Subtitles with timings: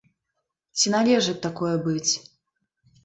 [0.79, 2.11] Ці належыць такое быць?